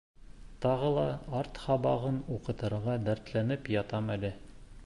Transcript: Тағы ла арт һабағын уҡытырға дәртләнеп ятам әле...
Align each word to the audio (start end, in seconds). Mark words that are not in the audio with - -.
Тағы 0.63 0.87
ла 0.95 1.03
арт 1.41 1.59
һабағын 1.65 2.19
уҡытырға 2.39 2.99
дәртләнеп 3.11 3.73
ятам 3.79 4.15
әле... 4.19 4.35